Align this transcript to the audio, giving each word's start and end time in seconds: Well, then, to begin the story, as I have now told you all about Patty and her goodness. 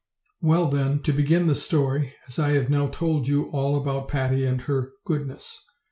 Well, 0.41 0.65
then, 0.67 1.03
to 1.03 1.13
begin 1.13 1.45
the 1.45 1.53
story, 1.53 2.15
as 2.27 2.39
I 2.39 2.53
have 2.53 2.71
now 2.71 2.87
told 2.87 3.27
you 3.27 3.51
all 3.51 3.75
about 3.75 4.07
Patty 4.07 4.43
and 4.45 4.61
her 4.61 4.93
goodness. 5.05 5.63